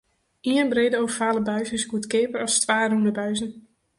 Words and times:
Ien 0.45 0.69
brede 0.69 0.97
ovale 1.01 1.41
buis 1.49 1.69
is 1.77 1.85
goedkeaper 1.91 2.39
as 2.45 2.55
twa 2.63 2.79
rûne 2.89 3.11
buizen. 3.17 3.51